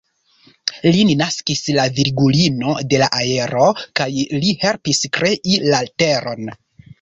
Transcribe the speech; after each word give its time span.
Lin 0.93 1.09
naskis 1.17 1.59
la 1.79 1.85
Virgulino 1.97 2.73
de 2.93 3.01
la 3.03 3.09
Aero, 3.19 3.67
kaj 4.01 4.09
li 4.47 4.55
helpis 4.65 5.03
krei 5.19 5.61
la 5.69 5.85
teron. 6.05 6.53